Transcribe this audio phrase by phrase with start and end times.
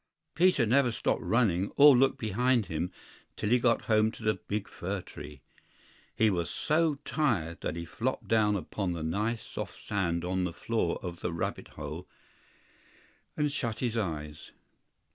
[0.33, 2.91] PETER never stopped running or looked behind him
[3.37, 5.41] till he got home to the big fir tree.
[6.15, 10.53] He was so tired that he flopped down upon the nice soft sand on the
[10.53, 12.07] floor of the rabbit hole,
[13.37, 14.49] and shut his eyes.